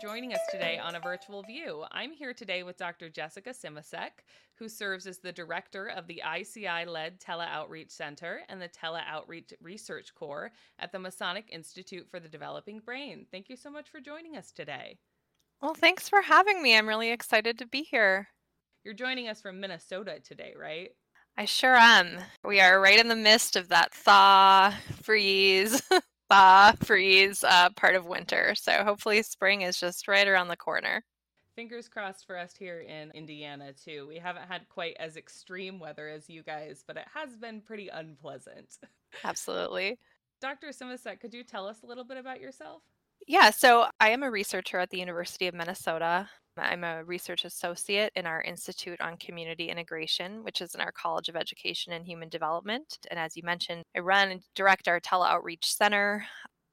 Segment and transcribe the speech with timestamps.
[0.00, 1.84] joining us today on a virtual view.
[1.92, 3.10] I'm here today with Dr.
[3.10, 8.68] Jessica Simacek, who serves as the director of the ICI led Teleoutreach Center and the
[8.68, 13.26] Teleoutreach Research Core at the Masonic Institute for the Developing Brain.
[13.30, 14.96] Thank you so much for joining us today.
[15.60, 16.76] Well, thanks for having me.
[16.76, 18.28] I'm really excited to be here.
[18.84, 20.92] You're joining us from Minnesota today, right?
[21.36, 22.18] I sure am.
[22.42, 25.82] We are right in the midst of that thaw, freeze,
[26.30, 28.54] thaw, freeze uh, part of winter.
[28.54, 31.02] So hopefully spring is just right around the corner.
[31.56, 34.06] Fingers crossed for us here in Indiana, too.
[34.08, 37.88] We haven't had quite as extreme weather as you guys, but it has been pretty
[37.88, 38.78] unpleasant.
[39.24, 39.98] Absolutely.
[40.40, 40.68] Dr.
[40.68, 42.82] Simacek, could you tell us a little bit about yourself?
[43.26, 46.30] Yeah, so I am a researcher at the University of Minnesota.
[46.60, 51.28] I'm a research associate in our Institute on Community Integration, which is in our College
[51.28, 52.98] of Education and Human Development.
[53.10, 56.24] And as you mentioned, I run and direct our Teleoutreach Center,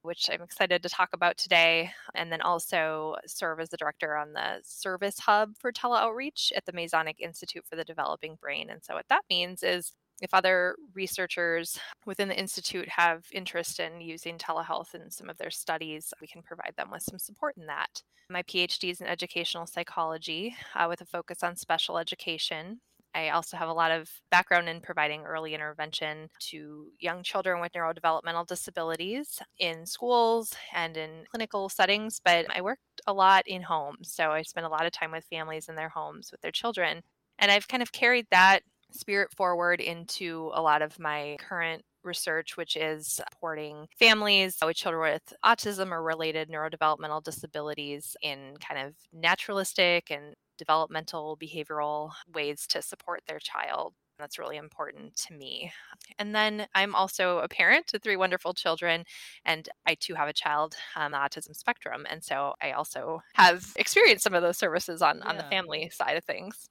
[0.02, 4.34] which I'm excited to talk about today, and then also serve as the director on
[4.34, 8.70] the service hub for teleoutreach at the Masonic Institute for the Developing Brain.
[8.70, 14.02] And so, what that means is if other researchers within the institute have interest in
[14.02, 17.68] using telehealth in some of their studies, we can provide them with some support in
[17.68, 18.02] that.
[18.30, 22.82] My PhD is in educational psychology uh, with a focus on special education.
[23.16, 27.72] I also have a lot of background in providing early intervention to young children with
[27.72, 34.12] neurodevelopmental disabilities in schools and in clinical settings, but I worked a lot in homes.
[34.12, 37.02] So I spent a lot of time with families in their homes with their children.
[37.40, 42.58] And I've kind of carried that spirit forward into a lot of my current research,
[42.58, 48.88] which is supporting families uh, with children with autism or related neurodevelopmental disabilities in kind
[48.88, 53.94] of naturalistic and developmental behavioral ways to support their child.
[54.18, 55.72] That's really important to me.
[56.18, 59.04] And then I'm also a parent to three wonderful children,
[59.46, 62.08] and I too have a child um, on the autism spectrum.
[62.10, 65.30] And so I also have experienced some of those services on, yeah.
[65.30, 66.67] on the family side of things.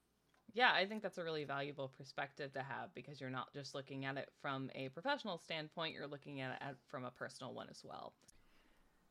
[0.57, 4.07] Yeah, I think that's a really valuable perspective to have because you're not just looking
[4.07, 7.83] at it from a professional standpoint, you're looking at it from a personal one as
[7.85, 8.15] well.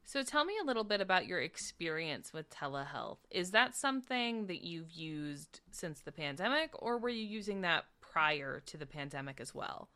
[0.06, 3.20] So tell me a little bit about your experience with telehealth.
[3.30, 8.64] Is that something that you've used since the pandemic, or were you using that prior
[8.66, 9.90] to the pandemic as well?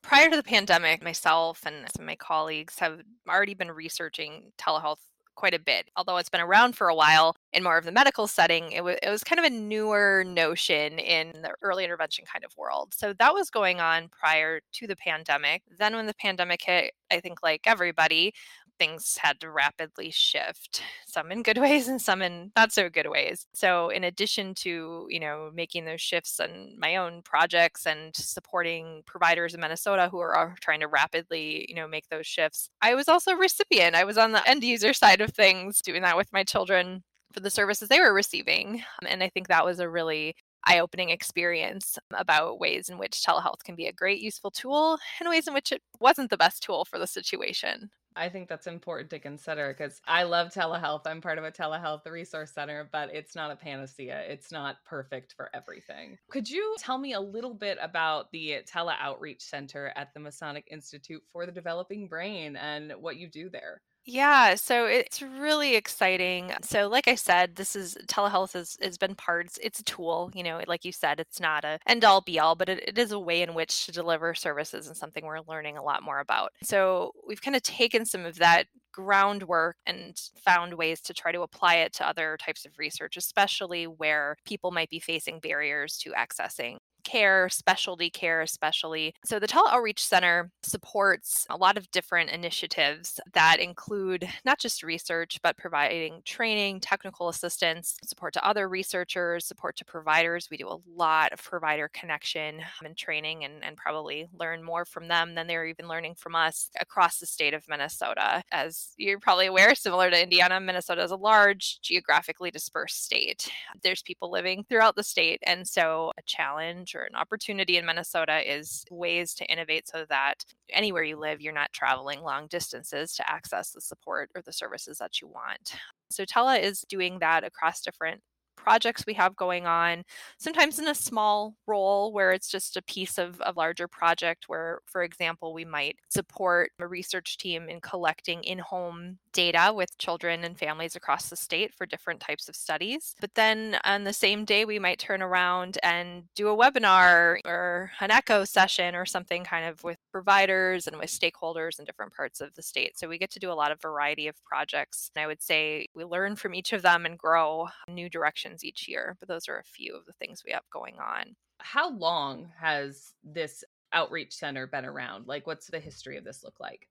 [0.00, 5.00] Prior to the pandemic, myself and some of my colleagues have already been researching telehealth
[5.34, 5.88] quite a bit.
[5.96, 8.96] Although it's been around for a while in more of the medical setting, it was,
[9.02, 12.92] it was kind of a newer notion in the early intervention kind of world.
[12.94, 15.62] So that was going on prior to the pandemic.
[15.78, 18.34] Then, when the pandemic hit, I think like everybody,
[18.78, 23.08] things had to rapidly shift some in good ways and some in not so good
[23.08, 28.14] ways so in addition to you know making those shifts and my own projects and
[28.16, 32.94] supporting providers in minnesota who are trying to rapidly you know make those shifts i
[32.94, 36.16] was also a recipient i was on the end user side of things doing that
[36.16, 37.02] with my children
[37.34, 40.34] for the services they were receiving um, and i think that was a really
[40.66, 45.28] eye opening experience about ways in which telehealth can be a great, useful tool and
[45.28, 47.90] ways in which it wasn't the best tool for the situation.
[48.16, 51.02] I think that's important to consider because I love telehealth.
[51.04, 54.22] I'm part of a telehealth resource center, but it's not a panacea.
[54.28, 56.16] It's not perfect for everything.
[56.30, 61.22] Could you tell me a little bit about the Teleoutreach Center at the Masonic Institute
[61.32, 63.82] for the Developing Brain and what you do there?
[64.06, 66.52] Yeah, so it's really exciting.
[66.62, 69.58] So, like I said, this is telehealth has, has been parts.
[69.62, 72.54] It's a tool, you know, like you said, it's not a end all be all,
[72.54, 75.78] but it, it is a way in which to deliver services and something we're learning
[75.78, 76.52] a lot more about.
[76.62, 81.40] So, we've kind of taken some of that groundwork and found ways to try to
[81.40, 86.10] apply it to other types of research, especially where people might be facing barriers to
[86.10, 89.14] accessing care, specialty care, especially.
[89.24, 95.38] So, the Teleoutreach Center supports a lot of different initiatives that include not just research,
[95.42, 100.48] but providing training, technical assistance, support to other researchers, support to providers.
[100.50, 104.84] We do a lot of provider connection um, and training and, and probably learn more
[104.84, 108.42] from them than they're even learning from us across the state of Minnesota.
[108.50, 113.50] As you're probably aware, similar to Indiana, Minnesota is a large, geographically dispersed state.
[113.82, 115.40] There's people living throughout the state.
[115.44, 121.02] And so, a challenge an opportunity in Minnesota is ways to innovate so that anywhere
[121.02, 125.20] you live, you're not traveling long distances to access the support or the services that
[125.20, 125.74] you want.
[126.10, 128.22] So Tela is doing that across different
[128.56, 130.04] projects we have going on,
[130.38, 134.80] sometimes in a small role where it's just a piece of a larger project, where,
[134.86, 140.44] for example, we might support a research team in collecting in home data with children
[140.44, 143.14] and families across the state for different types of studies.
[143.20, 147.90] But then on the same day, we might turn around and do a webinar or
[148.00, 152.40] an echo session or something kind of with providers and with stakeholders in different parts
[152.40, 152.96] of the state.
[152.96, 155.10] So we get to do a lot of variety of projects.
[155.14, 158.88] And I would say we learn from each of them and grow new directions each
[158.88, 159.16] year.
[159.20, 161.36] But those are a few of the things we have going on.
[161.60, 165.26] How long has this outreach center been around?
[165.26, 166.88] Like, what's the history of this look like?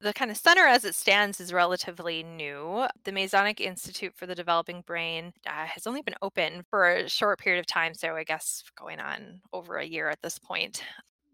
[0.00, 2.86] The kind of center as it stands is relatively new.
[3.04, 7.38] The Masonic Institute for the Developing Brain uh, has only been open for a short
[7.38, 10.82] period of time, so I guess going on over a year at this point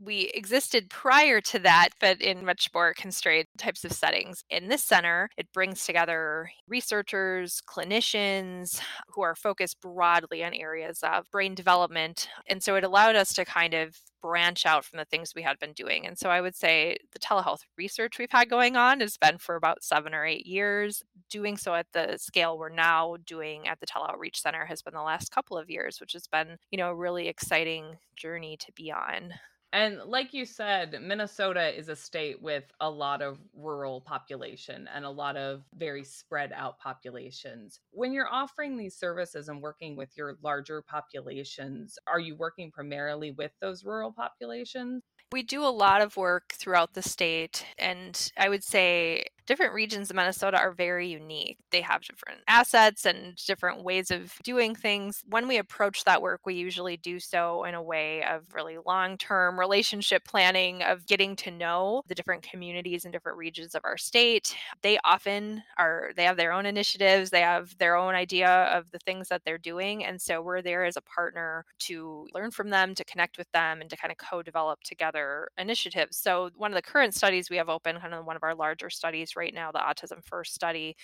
[0.03, 4.45] we existed prior to that, but in much more constrained types of settings.
[4.51, 11.31] In this center, it brings together researchers, clinicians who are focused broadly on areas of
[11.31, 12.29] brain development.
[12.49, 15.59] And so it allowed us to kind of branch out from the things we had
[15.59, 16.07] been doing.
[16.07, 19.57] And so I would say the telehealth research we've had going on has been for
[19.57, 21.03] about seven or eight years.
[21.29, 25.03] Doing so at the scale we're now doing at the Teleoutreach Center has been the
[25.03, 28.93] last couple of years, which has been, you know, a really exciting journey to be
[28.93, 29.33] on.
[29.73, 35.05] And like you said, Minnesota is a state with a lot of rural population and
[35.05, 37.81] a lot of very spread out populations.
[37.91, 43.31] When you're offering these services and working with your larger populations, are you working primarily
[43.31, 45.03] with those rural populations?
[45.33, 50.11] We do a lot of work throughout the state, and I would say different regions
[50.11, 51.59] of Minnesota are very unique.
[51.71, 55.23] They have different assets and different ways of doing things.
[55.29, 59.19] When we approach that work, we usually do so in a way of really long
[59.19, 63.97] term relationship planning, of getting to know the different communities and different regions of our
[63.97, 64.55] state.
[64.83, 68.99] They often are, they have their own initiatives, they have their own idea of the
[69.01, 70.05] things that they're doing.
[70.05, 73.81] And so we're there as a partner to learn from them, to connect with them,
[73.81, 76.17] and to kind of co develop together initiatives.
[76.17, 78.91] So, one of the current studies we have open, kind of one of our larger
[78.91, 80.97] studies right now, the Autism First study,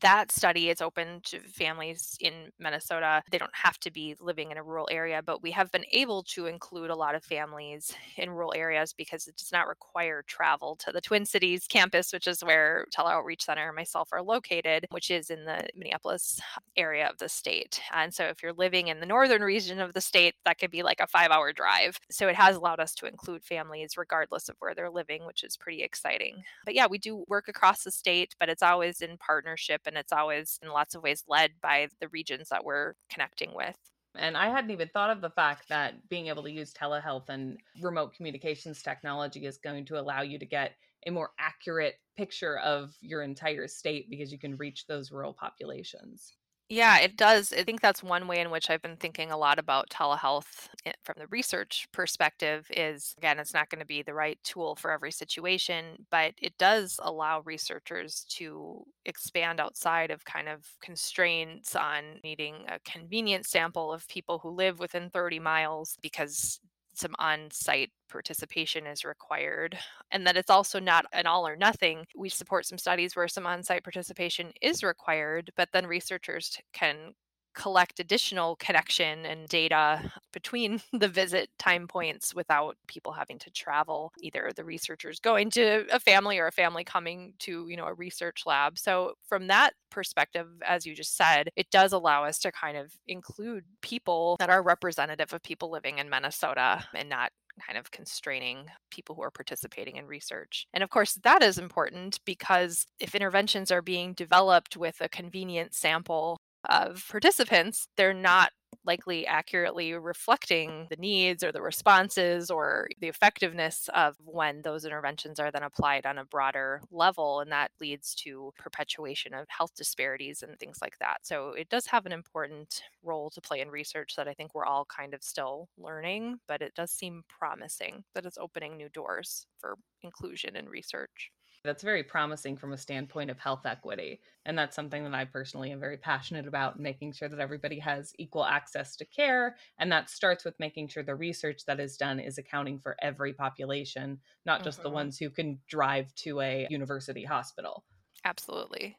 [0.00, 3.22] that study is open to families in Minnesota.
[3.30, 6.22] They don't have to be living in a rural area, but we have been able
[6.34, 10.76] to include a lot of families in rural areas because it does not require travel
[10.76, 15.10] to the Twin Cities campus, which is where Teleoutreach Center and myself are located, which
[15.10, 16.40] is in the Minneapolis
[16.76, 17.80] area of the state.
[17.92, 20.82] And so if you're living in the northern region of the state, that could be
[20.82, 22.00] like a five hour drive.
[22.10, 25.56] So it has allowed us to include families regardless of where they're living, which is
[25.56, 26.42] pretty exciting.
[26.64, 30.12] But yeah, we do work across the state, but it's always in partnership and it's
[30.12, 33.76] always in lots of ways led by the regions that we're connecting with.
[34.16, 37.58] And I hadn't even thought of the fact that being able to use telehealth and
[37.80, 40.72] remote communications technology is going to allow you to get
[41.06, 46.32] a more accurate picture of your entire state because you can reach those rural populations.
[46.70, 47.52] Yeah, it does.
[47.52, 50.92] I think that's one way in which I've been thinking a lot about telehealth eh,
[51.04, 54.90] from the research perspective is again, it's not going to be the right tool for
[54.90, 62.18] every situation, but it does allow researchers to expand outside of kind of constraints on
[62.24, 66.60] needing a convenient sample of people who live within 30 miles because
[66.98, 69.78] some on site participation is required,
[70.10, 72.06] and that it's also not an all or nothing.
[72.16, 77.14] We support some studies where some on site participation is required, but then researchers can
[77.54, 80.00] collect additional connection and data
[80.32, 85.84] between the visit time points without people having to travel either the researchers going to
[85.92, 89.72] a family or a family coming to you know a research lab so from that
[89.90, 94.50] perspective as you just said it does allow us to kind of include people that
[94.50, 97.30] are representative of people living in minnesota and not
[97.66, 100.66] kind of constraining people who are participating in research.
[100.72, 105.74] And of course, that is important because if interventions are being developed with a convenient
[105.74, 108.52] sample of participants, they're not
[108.84, 115.38] likely accurately reflecting the needs or the responses or the effectiveness of when those interventions
[115.40, 117.40] are then applied on a broader level.
[117.40, 121.18] And that leads to perpetuation of health disparities and things like that.
[121.22, 124.66] So it does have an important role to play in research that I think we're
[124.66, 129.46] all kind of still learning, but it does seem promising that it's opening new doors
[129.58, 131.30] for inclusion in research.
[131.64, 134.20] That's very promising from a standpoint of health equity.
[134.44, 138.12] And that's something that I personally am very passionate about, making sure that everybody has
[138.18, 139.56] equal access to care.
[139.78, 143.32] And that starts with making sure the research that is done is accounting for every
[143.32, 144.88] population, not just mm-hmm.
[144.88, 147.82] the ones who can drive to a university hospital.
[148.26, 148.98] Absolutely.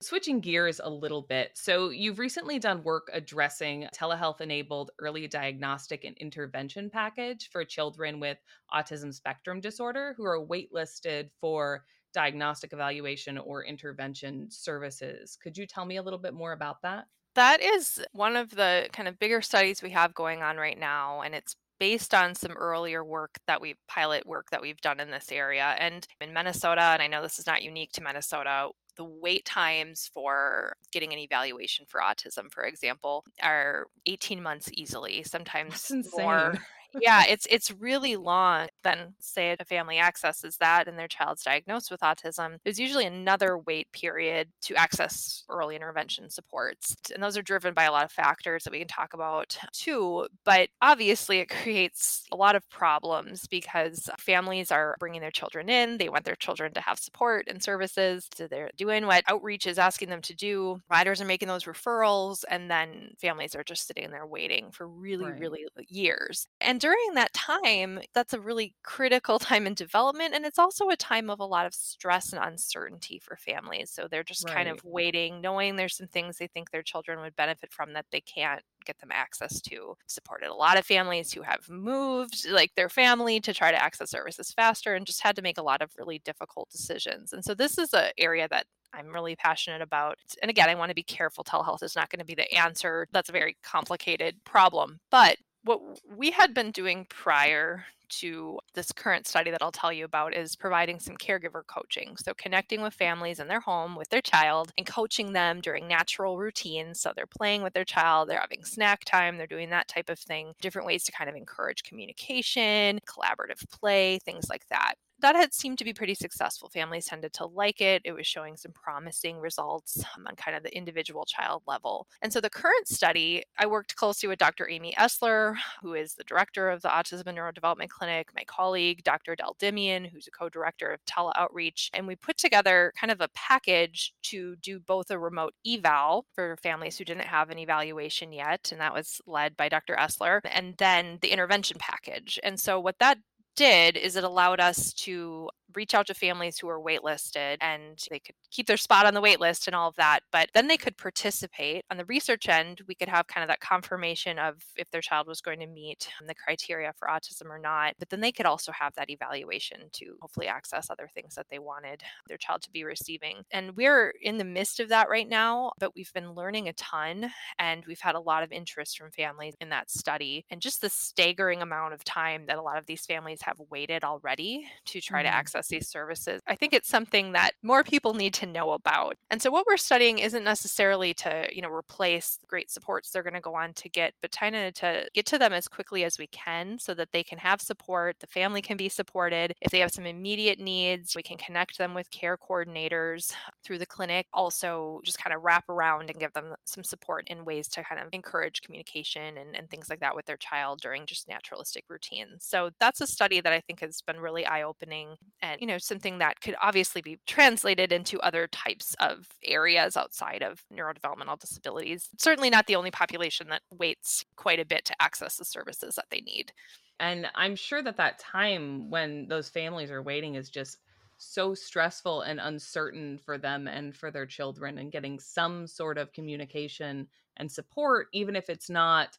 [0.00, 1.50] Switching gears a little bit.
[1.54, 8.20] So, you've recently done work addressing telehealth enabled early diagnostic and intervention package for children
[8.20, 8.38] with
[8.72, 11.84] autism spectrum disorder who are waitlisted for
[12.18, 15.38] diagnostic evaluation or intervention services.
[15.40, 17.04] Could you tell me a little bit more about that?
[17.36, 21.20] That is one of the kind of bigger studies we have going on right now,
[21.20, 25.12] and it's based on some earlier work that we pilot work that we've done in
[25.12, 25.76] this area.
[25.78, 30.10] And in Minnesota, and I know this is not unique to Minnesota, the wait times
[30.12, 36.54] for getting an evaluation for autism, for example, are 18 months easily, sometimes more
[37.00, 38.68] yeah, it's it's really long.
[38.82, 43.58] Then say a family accesses that and their child's diagnosed with autism, there's usually another
[43.58, 46.96] wait period to access early intervention supports.
[47.12, 50.26] And those are driven by a lot of factors that we can talk about too,
[50.44, 55.98] but obviously it creates a lot of problems because families are bringing their children in,
[55.98, 59.78] they want their children to have support and services, so they're doing what outreach is
[59.78, 60.80] asking them to do.
[60.88, 65.24] Providers are making those referrals and then families are just sitting there waiting for really
[65.24, 65.40] right.
[65.40, 66.46] really years.
[66.60, 70.32] And and during that time, that's a really critical time in development.
[70.32, 73.90] And it's also a time of a lot of stress and uncertainty for families.
[73.90, 74.54] So they're just right.
[74.54, 78.06] kind of waiting, knowing there's some things they think their children would benefit from that
[78.12, 79.96] they can't get them access to.
[80.06, 84.10] Supported a lot of families who have moved like their family to try to access
[84.10, 87.32] services faster and just had to make a lot of really difficult decisions.
[87.32, 90.16] And so this is an area that I'm really passionate about.
[90.42, 91.44] And again, I want to be careful.
[91.44, 93.08] Telehealth is not going to be the answer.
[93.12, 95.00] That's a very complicated problem.
[95.10, 95.80] But what
[96.16, 100.56] we had been doing prior to this current study that I'll tell you about is
[100.56, 102.16] providing some caregiver coaching.
[102.16, 106.38] So, connecting with families in their home with their child and coaching them during natural
[106.38, 107.00] routines.
[107.00, 110.18] So, they're playing with their child, they're having snack time, they're doing that type of
[110.18, 110.54] thing.
[110.60, 115.78] Different ways to kind of encourage communication, collaborative play, things like that that had seemed
[115.78, 116.68] to be pretty successful.
[116.68, 118.02] Families tended to like it.
[118.04, 122.06] It was showing some promising results um, on kind of the individual child level.
[122.22, 124.68] And so the current study, I worked closely with Dr.
[124.68, 129.32] Amy Esler, who is the director of the Autism and Neurodevelopment Clinic, my colleague, Dr.
[129.32, 131.90] Adele Dimian, who's a co director of teleoutreach.
[131.92, 136.56] And we put together kind of a package to do both a remote eval for
[136.62, 138.68] families who didn't have an evaluation yet.
[138.70, 139.96] And that was led by Dr.
[139.96, 142.38] Esler, and then the intervention package.
[142.42, 143.18] And so what that
[143.58, 148.18] did is it allowed us to reach out to families who are waitlisted and they
[148.18, 150.20] could keep their spot on the waitlist and all of that.
[150.32, 151.84] But then they could participate.
[151.90, 155.26] On the research end, we could have kind of that confirmation of if their child
[155.26, 157.94] was going to meet the criteria for autism or not.
[157.98, 161.58] But then they could also have that evaluation to hopefully access other things that they
[161.58, 163.42] wanted their child to be receiving.
[163.50, 167.30] And we're in the midst of that right now, but we've been learning a ton
[167.58, 170.90] and we've had a lot of interest from families in that study and just the
[170.90, 175.22] staggering amount of time that a lot of these families have waited already to try
[175.22, 175.30] mm-hmm.
[175.30, 176.40] to access access these services.
[176.46, 179.14] I think it's something that more people need to know about.
[179.30, 183.34] And so what we're studying isn't necessarily to, you know, replace great supports they're going
[183.34, 186.26] to go on to get, but trying to get to them as quickly as we
[186.28, 189.52] can so that they can have support, the family can be supported.
[189.60, 193.32] If they have some immediate needs, we can connect them with care coordinators
[193.64, 194.26] through the clinic.
[194.32, 198.00] Also, just kind of wrap around and give them some support in ways to kind
[198.00, 202.44] of encourage communication and, and things like that with their child during just naturalistic routines.
[202.44, 205.16] So that's a study that I think has been really eye opening
[205.48, 210.42] and you know something that could obviously be translated into other types of areas outside
[210.42, 212.08] of neurodevelopmental disabilities.
[212.18, 216.06] Certainly not the only population that waits quite a bit to access the services that
[216.10, 216.52] they need.
[217.00, 220.78] And i'm sure that that time when those families are waiting is just
[221.16, 226.12] so stressful and uncertain for them and for their children and getting some sort of
[226.12, 229.16] communication and support even if it's not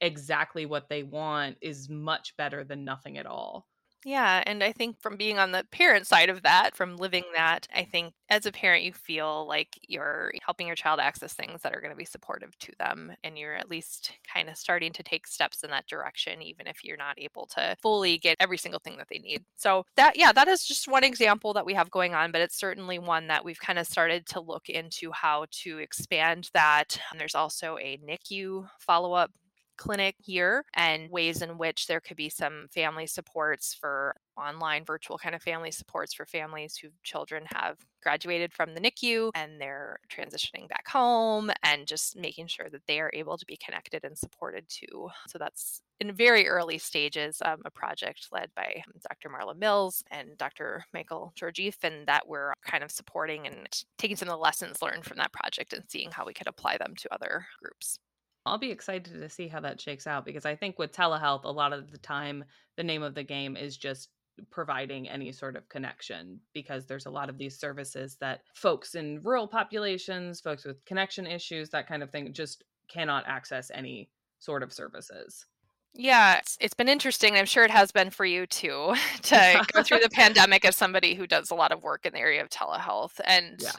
[0.00, 3.66] exactly what they want is much better than nothing at all
[4.04, 7.68] yeah, and I think from being on the parent side of that, from living that,
[7.74, 11.74] I think as a parent, you feel like you're helping your child access things that
[11.74, 13.12] are going to be supportive to them.
[13.22, 16.82] And you're at least kind of starting to take steps in that direction, even if
[16.82, 19.44] you're not able to fully get every single thing that they need.
[19.54, 22.58] So, that, yeah, that is just one example that we have going on, but it's
[22.58, 26.98] certainly one that we've kind of started to look into how to expand that.
[27.10, 29.30] And there's also a NICU follow up
[29.76, 35.18] clinic here and ways in which there could be some family supports for online virtual
[35.18, 39.98] kind of family supports for families whose children have graduated from the NICU and they're
[40.10, 44.16] transitioning back home and just making sure that they are able to be connected and
[44.16, 45.08] supported too.
[45.28, 49.28] So that's in very early stages um, a project led by Dr.
[49.28, 50.84] Marla Mills and Dr.
[50.92, 55.04] Michael Georgieff and that we're kind of supporting and taking some of the lessons learned
[55.04, 57.98] from that project and seeing how we could apply them to other groups.
[58.44, 61.50] I'll be excited to see how that shakes out because I think with telehealth, a
[61.50, 62.44] lot of the time,
[62.76, 64.08] the name of the game is just
[64.50, 69.20] providing any sort of connection because there's a lot of these services that folks in
[69.22, 74.62] rural populations, folks with connection issues, that kind of thing, just cannot access any sort
[74.62, 75.46] of services.
[75.94, 77.36] Yeah, it's, it's been interesting.
[77.36, 81.14] I'm sure it has been for you too to go through the pandemic as somebody
[81.14, 83.20] who does a lot of work in the area of telehealth.
[83.24, 83.70] And yeah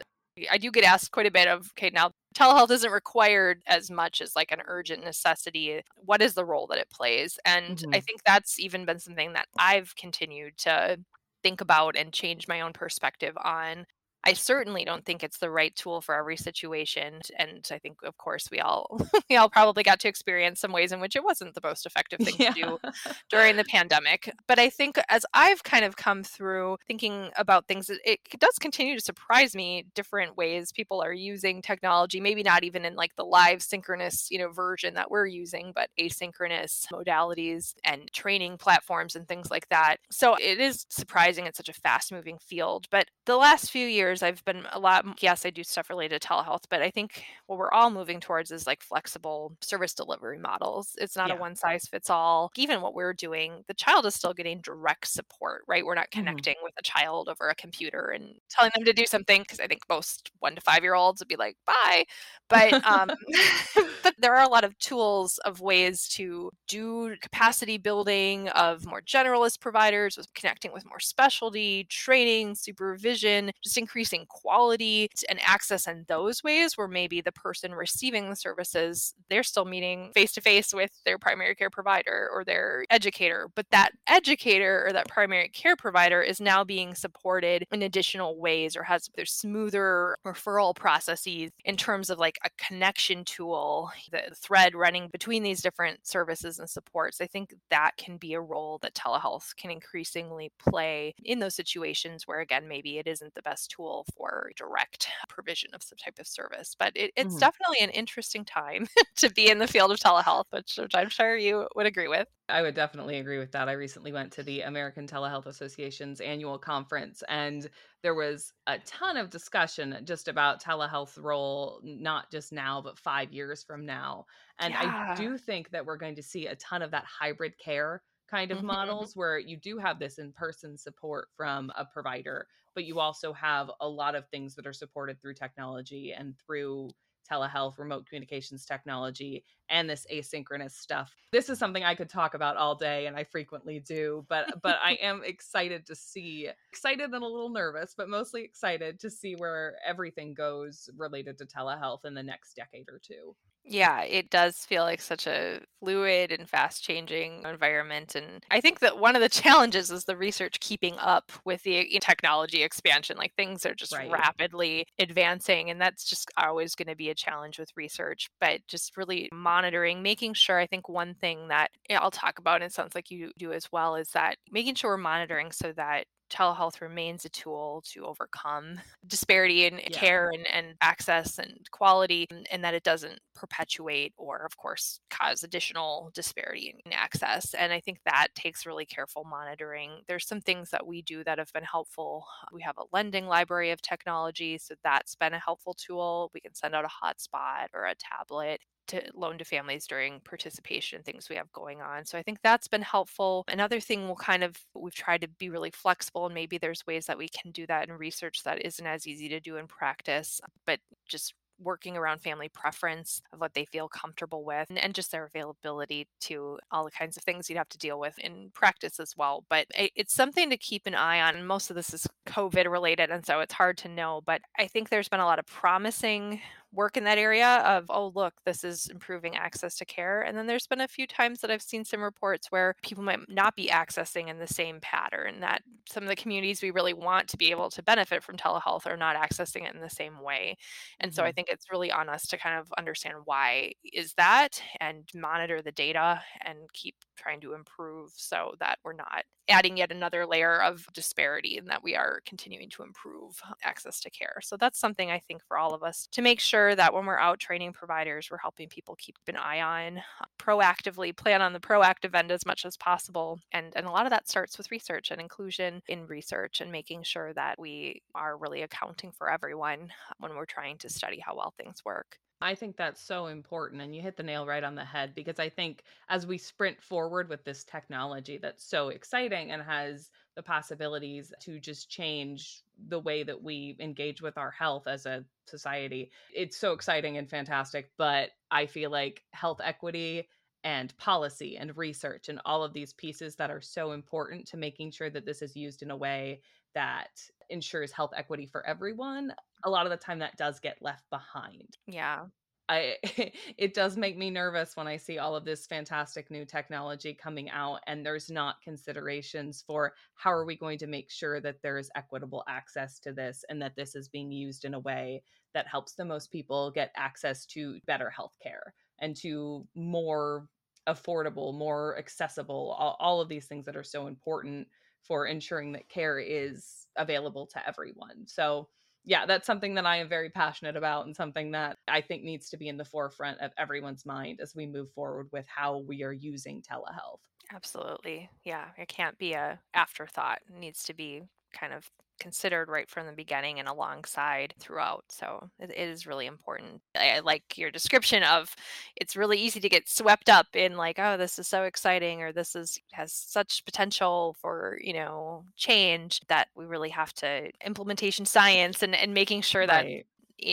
[0.50, 4.22] I do get asked quite a bit of, okay, now telehealth isn't required as much
[4.22, 5.82] as like an urgent necessity.
[5.96, 7.40] What is the role that it plays?
[7.46, 7.94] And mm-hmm.
[7.94, 11.00] I think that's even been something that I've continued to
[11.44, 13.86] think about and change my own perspective on
[14.26, 17.22] I certainly don't think it's the right tool for every situation.
[17.38, 19.00] And I think, of course, we all
[19.30, 22.20] we all probably got to experience some ways in which it wasn't the most effective
[22.20, 22.54] thing yeah.
[22.54, 22.78] to do
[23.30, 24.32] during the pandemic.
[24.48, 28.96] But I think as I've kind of come through thinking about things, it, does continue
[28.96, 32.20] to surprise me different ways people are using technology.
[32.20, 35.90] Maybe not even in like the live synchronous, you know, version that we're using, but
[36.00, 39.98] asynchronous modalities and training platforms and things like that.
[40.12, 42.88] So it is surprising it's such a fast moving field.
[42.90, 46.22] But the last few years years, I've been a lot, yes, I do stuff related
[46.22, 50.38] to telehealth, but I think what we're all moving towards is like flexible service delivery
[50.38, 50.96] models.
[51.00, 51.36] It's not yeah.
[51.36, 52.52] a one size fits all.
[52.56, 55.86] Even what we're doing, the child is still getting direct support, right?
[55.86, 56.20] We're not mm-hmm.
[56.20, 56.66] connecting mm-hmm.
[56.66, 59.82] with a child over a computer and telling them to do something because I think
[59.90, 62.06] most one to five year olds would be like, bye.
[62.50, 63.10] But, um,
[64.04, 69.02] but there are a lot of tools of ways to do capacity building of more
[69.02, 75.88] generalist providers with connecting with more specialty, training, supervision, just increasing increasing quality and access
[75.88, 80.42] in those ways where maybe the person receiving the services they're still meeting face to
[80.42, 85.48] face with their primary care provider or their educator but that educator or that primary
[85.48, 91.50] care provider is now being supported in additional ways or has their smoother referral processes
[91.64, 96.70] in terms of like a connection tool the thread running between these different services and
[96.70, 97.22] supports.
[97.22, 102.24] I think that can be a role that telehealth can increasingly play in those situations
[102.26, 106.20] where again maybe it isn't the best tool tool for direct provision of some type
[106.20, 106.76] of service.
[106.78, 107.40] But it, it's mm-hmm.
[107.40, 111.36] definitely an interesting time to be in the field of telehealth, which, which I'm sure
[111.38, 112.28] you would agree with.
[112.50, 113.70] I would definitely agree with that.
[113.70, 117.70] I recently went to the American Telehealth Association's annual conference, and
[118.02, 123.32] there was a ton of discussion just about telehealth role, not just now, but five
[123.32, 124.26] years from now.
[124.60, 125.14] And yeah.
[125.14, 128.02] I do think that we're going to see a ton of that hybrid care
[128.34, 128.68] kind of mm-hmm.
[128.68, 133.32] models where you do have this in person support from a provider, but you also
[133.32, 136.90] have a lot of things that are supported through technology and through
[137.32, 141.14] telehealth, remote communications technology, and this asynchronous stuff.
[141.32, 144.78] This is something I could talk about all day and I frequently do, but but
[144.84, 149.36] I am excited to see excited and a little nervous, but mostly excited to see
[149.36, 153.36] where everything goes related to telehealth in the next decade or two.
[153.66, 158.14] Yeah, it does feel like such a fluid and fast changing environment.
[158.14, 161.98] And I think that one of the challenges is the research keeping up with the
[162.02, 163.18] technology expansion.
[163.18, 164.12] Like things are just right.
[164.12, 168.30] rapidly advancing, and that's just always going to be a challenge with research.
[168.42, 172.56] But just really monitoring, making sure, I think one thing that eh, I'll talk about,
[172.56, 175.72] and it sounds like you do as well, is that making sure we're monitoring so
[175.74, 179.90] that telehealth remains a tool to overcome disparity in yeah.
[179.92, 185.00] care and, and access and quality, and, and, that it doesn't perpetuate or, of course,
[185.10, 187.54] cause additional disparity in access.
[187.54, 189.92] And I think that takes really careful monitoring.
[190.08, 192.26] There's some things that we do that have been helpful.
[192.54, 196.32] We have a lending library of technology, so that's been a helpful tool.
[196.34, 201.02] We can send out a hotspot or a tablet to loan to families during participation
[201.04, 202.06] things we have going on.
[202.06, 203.44] So I think that's been helpful.
[203.48, 207.06] Another thing we'll kind of we've tried to be really flexible and maybe there's ways
[207.06, 210.42] that we can do that in research that isn't as easy to do in practice,
[210.66, 215.12] but just working around family preference of what they feel comfortable with and, and, just
[215.12, 219.00] their availability to all the kinds of things you'd have to deal with in practice
[219.00, 219.44] as well.
[219.50, 221.46] But it, it's something to keep an eye on.
[221.46, 224.22] Most of this is COVID related, and so it's hard to know.
[224.26, 226.42] But I think there's been a lot of promising
[226.74, 230.22] work in that area of, oh, look, this is improving access to care.
[230.22, 233.20] And then there's been a few times that I've seen some reports where people might
[233.30, 237.28] not be accessing in the same pattern, that some of the communities we really want
[237.30, 240.58] to be able to benefit from telehealth are not accessing it in the same way.
[241.00, 241.16] And mm-hmm.
[241.16, 241.36] so I mm-hmm.
[241.36, 245.72] think it's really on us to kind of understand why is that and monitor the
[245.72, 250.88] data and keep trying to improve so that we're not adding yet another layer of
[250.94, 254.40] disparity and that we are continuing to improve access to care.
[254.42, 257.18] So that's something I think for all of us to make sure that when we're
[257.18, 260.02] out training providers, we're helping people keep an eye on,
[260.40, 263.40] proactively plan on the proactive end as much as possible.
[263.52, 267.04] And, and a lot of that starts with research and inclusion in research and making
[267.04, 271.54] sure that we are really accounting for everyone when we're trying to study how well
[271.58, 272.18] things work.
[272.44, 273.82] I think that's so important.
[273.82, 276.82] And you hit the nail right on the head because I think as we sprint
[276.82, 283.00] forward with this technology that's so exciting and has the possibilities to just change the
[283.00, 287.92] way that we engage with our health as a society, it's so exciting and fantastic.
[287.98, 290.28] But I feel like health equity
[290.66, 294.92] and policy and research and all of these pieces that are so important to making
[294.92, 296.42] sure that this is used in a way
[296.76, 297.10] that
[297.50, 299.34] ensures health equity for everyone,
[299.66, 301.78] a lot of the time that does get left behind.
[301.88, 302.26] Yeah.
[302.70, 302.96] I
[303.58, 307.50] it does make me nervous when I see all of this fantastic new technology coming
[307.50, 311.78] out and there's not considerations for how are we going to make sure that there
[311.78, 315.22] is equitable access to this and that this is being used in a way
[315.54, 320.48] that helps the most people get access to better health care and to more
[320.88, 324.68] affordable, more accessible, all, all of these things that are so important
[325.08, 328.26] for ensuring that care is available to everyone.
[328.26, 328.70] So
[329.06, 332.50] yeah, that's something that I am very passionate about and something that I think needs
[332.50, 336.04] to be in the forefront of everyone's mind as we move forward with how we
[336.04, 337.20] are using telehealth.
[337.52, 338.30] Absolutely.
[338.46, 340.40] Yeah, it can't be a afterthought.
[340.48, 341.90] It needs to be kind of
[342.20, 345.06] considered right from the beginning and alongside throughout.
[345.10, 346.82] So it, it is really important.
[346.96, 348.56] I, I, like your description of
[348.96, 352.32] it's really easy to get swept up in like, oh, this is so exciting or
[352.32, 358.26] this is has such potential for, you know, change that we really have to implementation
[358.26, 360.06] science and, and making sure that right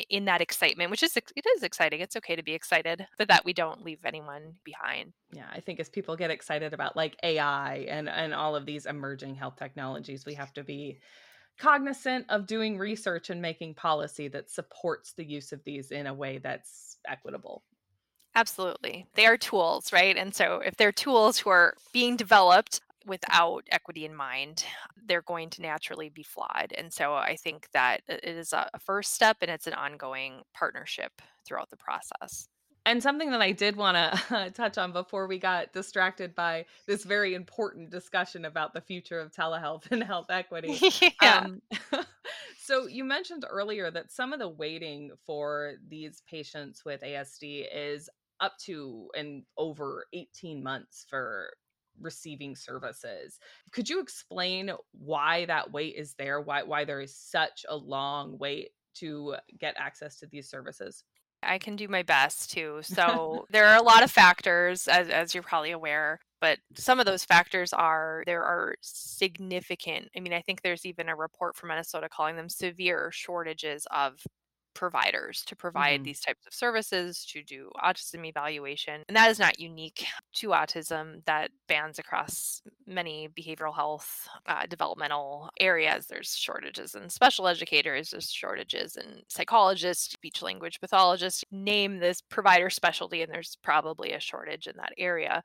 [0.08, 3.44] in that excitement which is it is exciting it's okay to be excited but that
[3.44, 7.86] we don't leave anyone behind yeah i think as people get excited about like ai
[7.88, 10.98] and and all of these emerging health technologies we have to be
[11.60, 16.14] cognizant of doing research and making policy that supports the use of these in a
[16.14, 17.62] way that's equitable.
[18.34, 19.06] Absolutely.
[19.14, 20.16] They are tools, right?
[20.16, 24.64] And so if they're tools who are being developed without equity in mind,
[25.06, 26.72] they're going to naturally be flawed.
[26.76, 31.12] And so I think that it is a first step and it's an ongoing partnership
[31.46, 32.48] throughout the process.
[32.86, 36.64] And something that I did want to uh, touch on before we got distracted by
[36.86, 40.78] this very important discussion about the future of telehealth and health equity.
[41.22, 41.44] yeah.
[41.44, 41.62] Um,
[42.58, 48.08] so, you mentioned earlier that some of the waiting for these patients with ASD is
[48.40, 51.50] up to and over 18 months for
[52.00, 53.38] receiving services.
[53.72, 56.40] Could you explain why that wait is there?
[56.40, 61.04] Why why there is such a long wait to get access to these services?
[61.42, 62.80] I can do my best too.
[62.90, 67.06] So there are a lot of factors, as, as you're probably aware, but some of
[67.06, 70.08] those factors are there are significant.
[70.16, 74.22] I mean, I think there's even a report from Minnesota calling them severe shortages of
[74.74, 76.04] providers to provide mm-hmm.
[76.04, 81.24] these types of services to do autism evaluation and that is not unique to autism
[81.26, 88.30] that bans across many behavioral health uh, developmental areas there's shortages in special educators there's
[88.30, 94.66] shortages in psychologists speech language pathologists name this provider specialty and there's probably a shortage
[94.66, 95.42] in that area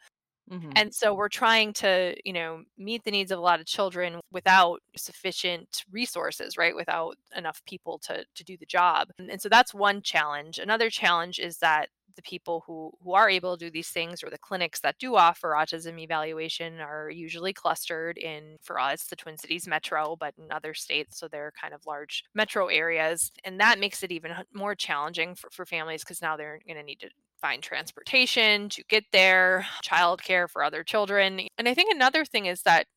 [0.51, 0.71] Mm-hmm.
[0.75, 4.19] And so we're trying to, you know, meet the needs of a lot of children
[4.31, 6.75] without sufficient resources, right?
[6.75, 9.09] Without enough people to to do the job.
[9.17, 10.59] And, and so that's one challenge.
[10.59, 14.29] Another challenge is that the people who who are able to do these things or
[14.29, 19.37] the clinics that do offer autism evaluation are usually clustered in for us the twin
[19.37, 23.79] cities metro but in other states so they're kind of large metro areas and that
[23.79, 27.09] makes it even more challenging for, for families because now they're going to need to
[27.45, 31.41] find transportation to get there, childcare for other children.
[31.59, 32.87] And I think another thing is that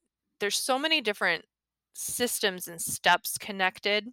[0.41, 1.45] there's so many different
[1.95, 4.07] systems and steps connected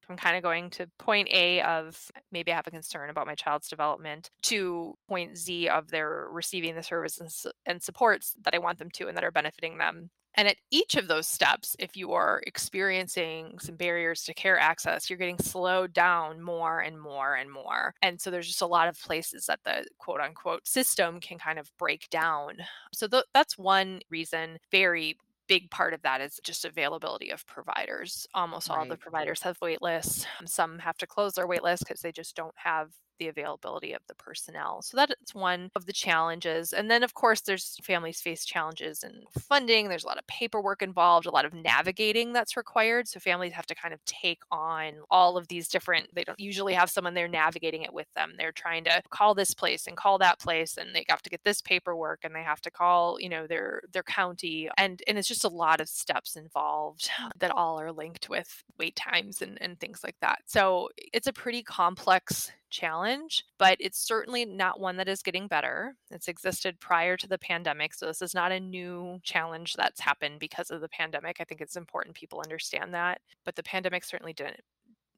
[0.00, 3.36] from kind of going to point A of maybe I have a concern about my
[3.36, 8.80] child's development to point Z of their receiving the services and supports that I want
[8.80, 10.10] them to and that are benefiting them.
[10.36, 15.08] And at each of those steps, if you are experiencing some barriers to care access,
[15.08, 17.94] you're getting slowed down more and more and more.
[18.02, 21.58] And so there's just a lot of places that the quote unquote system can kind
[21.58, 22.58] of break down.
[22.92, 25.16] So th- that's one reason, very
[25.48, 28.26] big part of that is just availability of providers.
[28.34, 30.26] Almost all the providers have wait lists.
[30.44, 34.02] Some have to close their wait list because they just don't have the availability of
[34.08, 34.82] the personnel.
[34.82, 36.72] So that's one of the challenges.
[36.72, 39.88] And then, of course, there's families face challenges in funding.
[39.88, 43.08] There's a lot of paperwork involved, a lot of navigating that's required.
[43.08, 46.74] So families have to kind of take on all of these different, they don't usually
[46.74, 48.34] have someone there navigating it with them.
[48.36, 51.44] They're trying to call this place and call that place and they have to get
[51.44, 54.68] this paperwork and they have to call, you know, their their county.
[54.76, 58.96] And and it's just a lot of steps involved that all are linked with wait
[58.96, 60.38] times and, and things like that.
[60.46, 65.94] So it's a pretty complex challenge, but it's certainly not one that is getting better.
[66.10, 67.94] It's existed prior to the pandemic.
[67.94, 71.36] So this is not a new challenge that's happened because of the pandemic.
[71.40, 73.20] I think it's important people understand that.
[73.44, 74.60] But the pandemic certainly didn't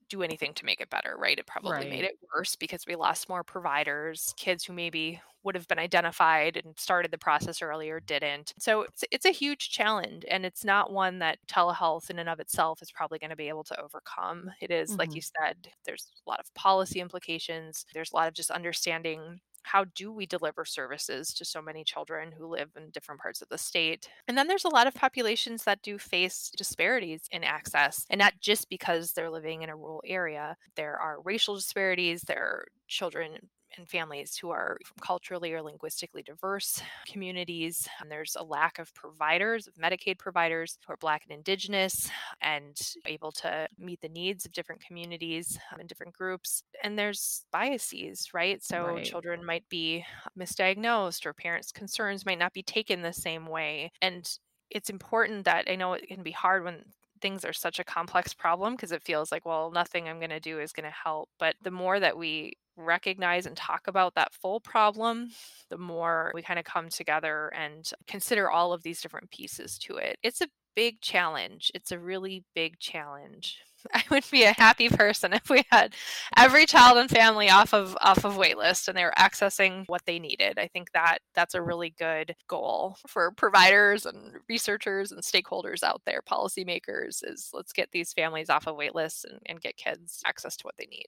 [0.09, 1.39] do anything to make it better, right?
[1.39, 1.91] It probably right.
[1.91, 6.57] made it worse because we lost more providers, kids who maybe would have been identified
[6.57, 8.53] and started the process earlier didn't.
[8.59, 12.41] So it's, it's a huge challenge and it's not one that telehealth in and of
[12.41, 14.51] itself is probably going to be able to overcome.
[14.61, 14.99] It is, mm-hmm.
[14.99, 19.41] like you said, there's a lot of policy implications, there's a lot of just understanding
[19.73, 23.49] how do we deliver services to so many children who live in different parts of
[23.51, 24.09] the state?
[24.27, 28.35] And then there's a lot of populations that do face disparities in access, and not
[28.41, 30.57] just because they're living in a rural area.
[30.75, 36.23] There are racial disparities, there are children and families who are from culturally or linguistically
[36.23, 37.89] diverse communities.
[38.01, 42.77] And there's a lack of providers, of Medicaid providers who are Black and Indigenous and
[43.07, 46.63] able to meet the needs of different communities um, and different groups.
[46.83, 48.63] And there's biases, right?
[48.63, 49.05] So right.
[49.05, 50.05] children might be
[50.39, 53.91] misdiagnosed or parents' concerns might not be taken the same way.
[54.01, 54.29] And
[54.71, 56.85] it's important that I know it can be hard when
[57.21, 60.39] things are such a complex problem because it feels like well nothing i'm going to
[60.39, 64.35] do is going to help but the more that we recognize and talk about that
[64.35, 65.31] full problem,
[65.71, 69.97] the more we kind of come together and consider all of these different pieces to
[69.97, 70.19] it.
[70.23, 71.73] It's a big challenge.
[71.75, 73.59] It's a really big challenge.
[73.95, 75.95] I would be a happy person if we had
[76.37, 80.19] every child and family off of off of waitlist and they were accessing what they
[80.19, 80.59] needed.
[80.59, 86.03] I think that that's a really good goal for providers and researchers and stakeholders out
[86.07, 90.57] there, policymakers, is let's get these families off of waitlists and, and get kids access
[90.59, 91.07] to what they need.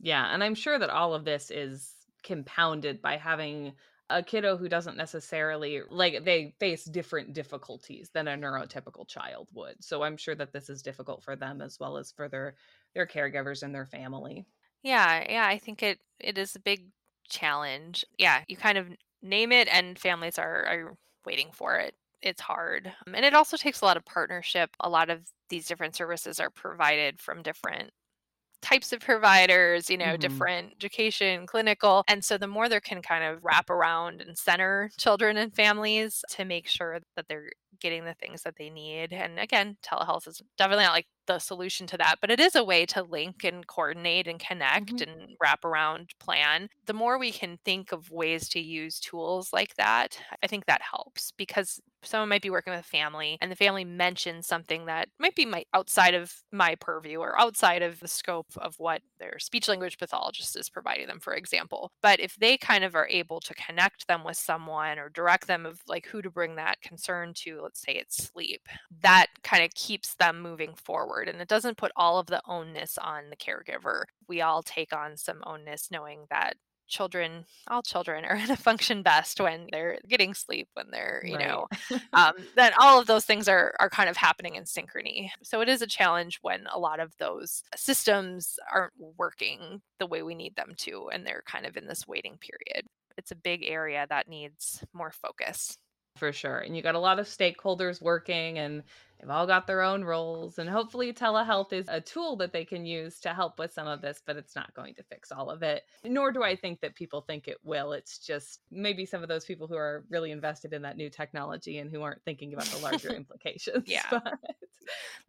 [0.00, 3.74] Yeah, and I'm sure that all of this is compounded by having
[4.08, 9.84] a kiddo who doesn't necessarily like they face different difficulties than a neurotypical child would.
[9.84, 12.56] So I'm sure that this is difficult for them as well as for their
[12.94, 14.46] their caregivers and their family.
[14.82, 16.90] Yeah, yeah, I think it it is a big
[17.28, 18.04] challenge.
[18.18, 18.88] Yeah, you kind of
[19.22, 21.94] name it and families are are waiting for it.
[22.22, 22.94] It's hard.
[23.06, 24.70] Um, and it also takes a lot of partnership.
[24.80, 27.92] A lot of these different services are provided from different
[28.62, 30.20] types of providers, you know, mm-hmm.
[30.20, 32.04] different education, clinical.
[32.08, 36.22] And so the more there can kind of wrap around and center children and families
[36.30, 39.12] to make sure that they're getting the things that they need.
[39.12, 42.64] And again, telehealth is definitely not like the solution to that, but it is a
[42.64, 45.08] way to link and coordinate and connect mm-hmm.
[45.08, 46.68] and wrap around plan.
[46.86, 50.82] The more we can think of ways to use tools like that, I think that
[50.82, 55.08] helps because someone might be working with a family and the family mentions something that
[55.18, 59.38] might be my outside of my purview or outside of the scope of what their
[59.38, 63.40] speech language pathologist is providing them for example but if they kind of are able
[63.40, 67.32] to connect them with someone or direct them of like who to bring that concern
[67.34, 68.68] to let's say it's sleep
[69.02, 72.42] that kind of keeps them moving forward forward and it doesn't put all of the
[72.46, 74.04] onus on the caregiver.
[74.28, 76.54] We all take on some onus knowing that
[76.88, 81.36] children all children are going to function best when they're getting sleep when they're you
[81.36, 81.46] right.
[81.46, 81.68] know
[82.14, 85.68] um, then all of those things are are kind of happening in synchrony so it
[85.68, 90.56] is a challenge when a lot of those systems aren't working the way we need
[90.56, 92.84] them to and they're kind of in this waiting period
[93.16, 95.78] it's a big area that needs more focus
[96.16, 96.58] for sure.
[96.58, 98.82] And you got a lot of stakeholders working and
[99.18, 100.58] they've all got their own roles.
[100.58, 104.00] And hopefully, telehealth is a tool that they can use to help with some of
[104.00, 105.84] this, but it's not going to fix all of it.
[106.04, 107.92] Nor do I think that people think it will.
[107.92, 111.78] It's just maybe some of those people who are really invested in that new technology
[111.78, 113.84] and who aren't thinking about the larger implications.
[113.86, 114.06] Yeah.
[114.10, 114.36] But, uh,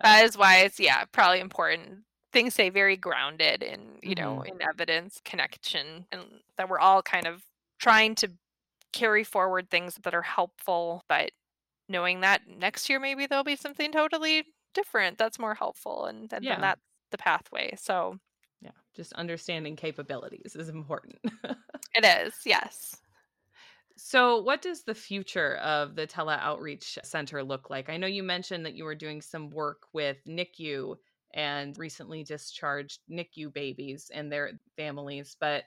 [0.04, 2.00] that is why it's, yeah, probably important
[2.32, 4.56] things say very grounded in you know mm-hmm.
[4.56, 6.24] in evidence connection and
[6.56, 7.44] that we're all kind of
[7.78, 8.32] trying to
[8.94, 11.32] carry forward things that are helpful, but
[11.90, 16.44] knowing that next year maybe there'll be something totally different that's more helpful and, and
[16.44, 16.54] yeah.
[16.54, 17.74] then that's the pathway.
[17.78, 18.18] So
[18.62, 21.20] yeah, just understanding capabilities is important.
[21.96, 22.96] it is, yes.
[23.98, 27.90] So, what does the future of the Tele Outreach Center look like?
[27.90, 30.96] I know you mentioned that you were doing some work with NICU
[31.34, 35.66] and recently discharged NICU babies and their families, but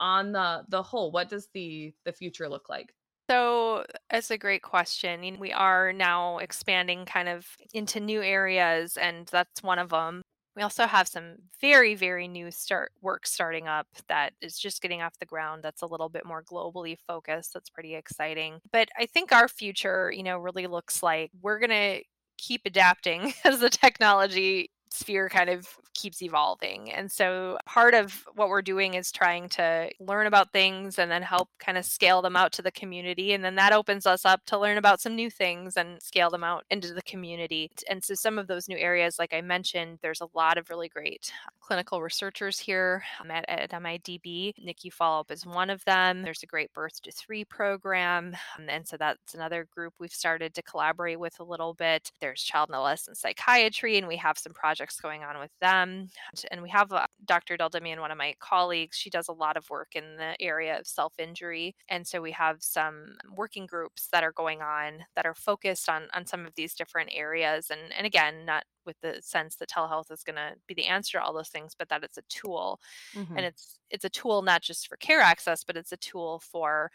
[0.00, 2.94] on the the whole what does the the future look like?
[3.28, 9.26] So that's a great question we are now expanding kind of into new areas and
[9.28, 10.22] that's one of them
[10.56, 15.02] we also have some very very new start work starting up that is just getting
[15.02, 19.06] off the ground that's a little bit more globally focused that's pretty exciting but i
[19.06, 22.02] think our future you know really looks like we're going to
[22.38, 24.70] keep adapting as the technology
[25.04, 26.90] sphere kind of keeps evolving.
[26.90, 31.22] And so part of what we're doing is trying to learn about things and then
[31.22, 33.32] help kind of scale them out to the community.
[33.34, 36.42] And then that opens us up to learn about some new things and scale them
[36.42, 37.70] out into the community.
[37.88, 40.88] And so some of those new areas, like I mentioned, there's a lot of really
[40.88, 44.54] great clinical researchers here um, at, at MIDB.
[44.64, 46.22] NICU Follow Up is one of them.
[46.22, 48.34] There's a great Birth to Three program.
[48.58, 52.10] Um, and so that's another group we've started to collaborate with a little bit.
[52.20, 56.08] There's child and adolescent psychiatry, and we have some projects going on with them.
[56.50, 57.54] And we have uh, Dr.
[57.54, 58.96] Adele Dimian, one of my colleagues.
[58.96, 61.74] She does a lot of work in the area of self injury.
[61.88, 66.08] And so we have some working groups that are going on that are focused on,
[66.14, 67.70] on some of these different areas.
[67.70, 71.18] And, and again, not with the sense that telehealth is going to be the answer
[71.18, 72.80] to all those things but that it's a tool
[73.14, 73.36] mm-hmm.
[73.36, 76.90] and it's it's a tool not just for care access but it's a tool for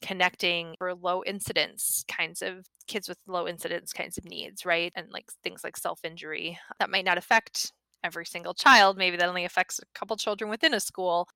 [0.00, 4.92] connecting for low incidence kinds of kids with low incidence kinds of needs, right?
[4.94, 7.72] And like things like self injury that might not affect
[8.04, 8.96] every single child.
[8.96, 11.28] Maybe that only affects a couple children within a school.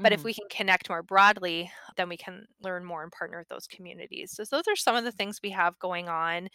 [0.00, 0.26] But if mm-hmm.
[0.26, 4.30] we can connect more broadly, then we can learn more and partner with those communities.
[4.32, 6.48] So, those are some of the things we have going on.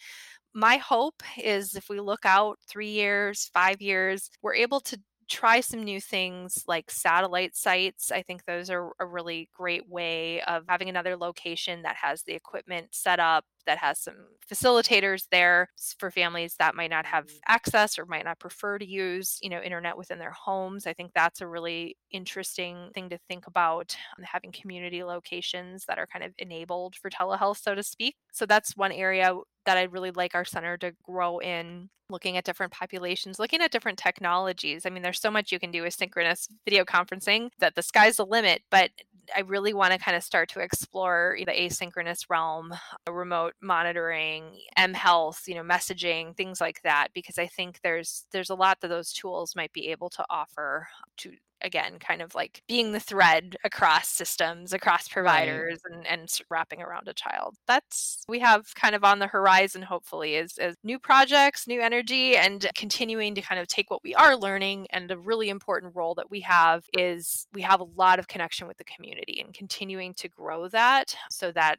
[0.54, 5.60] My hope is if we look out three years, five years, we're able to try
[5.60, 8.12] some new things like satellite sites.
[8.12, 12.34] I think those are a really great way of having another location that has the
[12.34, 14.14] equipment set up that has some
[14.50, 19.38] facilitators there for families that might not have access or might not prefer to use
[19.40, 23.46] you know internet within their homes i think that's a really interesting thing to think
[23.46, 28.16] about um, having community locations that are kind of enabled for telehealth so to speak.
[28.32, 29.34] So that's one area
[29.66, 33.70] that i'd really like our center to grow in looking at different populations looking at
[33.70, 34.84] different technologies.
[34.84, 38.16] I mean there's so much you can do with synchronous video conferencing that the sky's
[38.16, 38.90] the limit but
[39.36, 42.72] I really want to kind of start to explore the asynchronous realm,
[43.08, 44.44] uh, remote monitoring,
[44.76, 48.80] M health, you know, messaging, things like that, because I think there's there's a lot
[48.80, 53.00] that those tools might be able to offer to again kind of like being the
[53.00, 55.96] thread across systems across providers right.
[55.96, 60.34] and, and wrapping around a child that's we have kind of on the horizon hopefully
[60.34, 64.36] is, is new projects new energy and continuing to kind of take what we are
[64.36, 68.28] learning and a really important role that we have is we have a lot of
[68.28, 71.78] connection with the community and continuing to grow that so that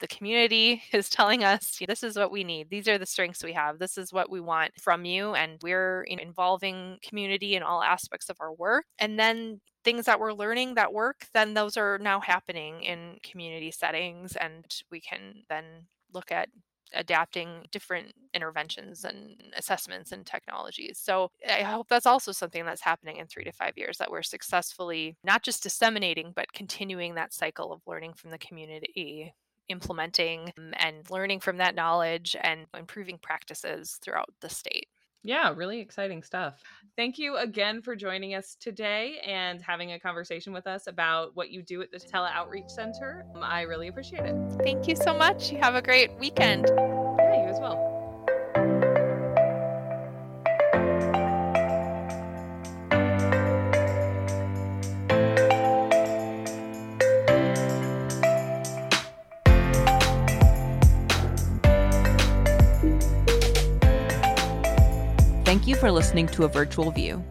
[0.00, 2.70] the community is telling us this is what we need.
[2.70, 3.78] These are the strengths we have.
[3.78, 8.36] This is what we want from you and we're involving community in all aspects of
[8.40, 12.82] our work and then things that we're learning that work then those are now happening
[12.82, 15.64] in community settings and we can then
[16.12, 16.48] look at
[16.94, 20.98] adapting different interventions and assessments and technologies.
[21.02, 24.22] So I hope that's also something that's happening in three to five years that we're
[24.22, 29.34] successfully not just disseminating, but continuing that cycle of learning from the community
[29.68, 34.88] implementing um, and learning from that knowledge and improving practices throughout the state.
[35.22, 36.62] Yeah, really exciting stuff.
[36.96, 41.50] Thank you again for joining us today and having a conversation with us about what
[41.50, 43.26] you do at the Tele Outreach Center.
[43.34, 44.36] Um, I really appreciate it.
[44.62, 45.50] Thank you so much.
[45.50, 46.66] You have a great weekend.
[46.68, 47.95] Yeah, you as well.
[65.46, 67.24] Thank you for listening to a virtual view.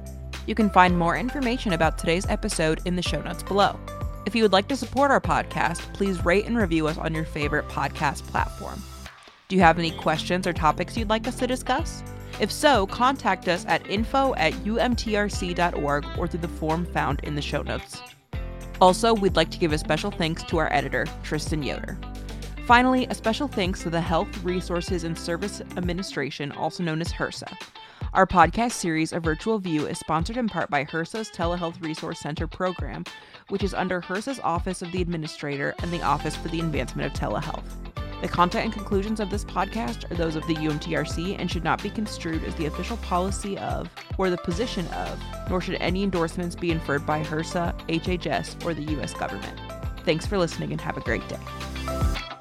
[0.48, 3.78] You can find more information about today's episode in the show notes below.
[4.26, 7.26] If you would like to support our podcast, please rate and review us on your
[7.26, 8.82] favorite podcast platform.
[9.50, 12.04] Do you have any questions or topics you'd like us to discuss?
[12.40, 17.42] If so, contact us at info at umtrc.org or through the form found in the
[17.42, 18.02] show notes.
[18.80, 21.98] Also, we'd like to give a special thanks to our editor, Tristan Yoder.
[22.66, 27.54] Finally, a special thanks to the Health Resources and Service Administration, also known as HRSA,
[28.16, 32.48] our podcast series, A Virtual View, is sponsored in part by HRSA's Telehealth Resource Center
[32.48, 33.04] program,
[33.50, 37.20] which is under HRSA's Office of the Administrator and the Office for the Advancement of
[37.20, 37.66] Telehealth.
[38.22, 41.84] The content and conclusions of this podcast are those of the UMTRC and should not
[41.84, 46.56] be construed as the official policy of or the position of, nor should any endorsements
[46.56, 49.14] be inferred by HRSA, HHS, or the U.S.
[49.14, 49.60] government.
[50.06, 52.35] Thanks for listening and have a great day.